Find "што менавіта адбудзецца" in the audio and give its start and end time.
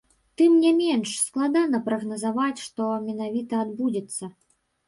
2.65-4.33